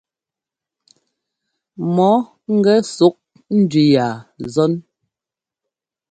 Mɔ 1.95 2.11
ŋgɛ 2.57 2.73
ɛsuk 2.81 3.15
ndʉ 3.59 3.83
ya 3.93 4.07
zɔ́n. 4.53 4.71